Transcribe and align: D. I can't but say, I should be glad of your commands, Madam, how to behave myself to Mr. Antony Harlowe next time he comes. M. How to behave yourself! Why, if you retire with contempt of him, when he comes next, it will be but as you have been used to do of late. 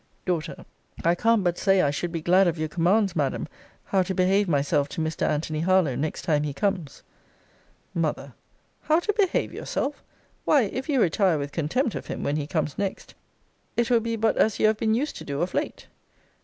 D. 0.25 0.39
I 1.03 1.13
can't 1.13 1.43
but 1.43 1.59
say, 1.59 1.79
I 1.83 1.91
should 1.91 2.11
be 2.11 2.23
glad 2.23 2.47
of 2.47 2.57
your 2.57 2.67
commands, 2.69 3.15
Madam, 3.15 3.47
how 3.83 4.01
to 4.01 4.15
behave 4.15 4.49
myself 4.49 4.89
to 4.89 4.99
Mr. 4.99 5.27
Antony 5.27 5.59
Harlowe 5.59 5.93
next 5.95 6.23
time 6.23 6.41
he 6.41 6.53
comes. 6.55 7.03
M. 7.95 8.05
How 8.81 8.99
to 8.99 9.13
behave 9.13 9.53
yourself! 9.53 10.01
Why, 10.43 10.63
if 10.63 10.89
you 10.89 10.99
retire 11.03 11.37
with 11.37 11.51
contempt 11.51 11.93
of 11.93 12.07
him, 12.07 12.23
when 12.23 12.37
he 12.37 12.47
comes 12.47 12.79
next, 12.79 13.13
it 13.77 13.91
will 13.91 13.99
be 13.99 14.15
but 14.15 14.37
as 14.37 14.59
you 14.59 14.65
have 14.65 14.77
been 14.77 14.95
used 14.95 15.17
to 15.17 15.23
do 15.23 15.39
of 15.43 15.53
late. 15.53 15.85